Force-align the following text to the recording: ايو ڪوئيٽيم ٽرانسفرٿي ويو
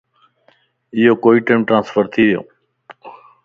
ايو 0.95 1.13
ڪوئيٽيم 1.23 1.59
ٽرانسفرٿي 1.69 2.23
ويو 2.27 2.41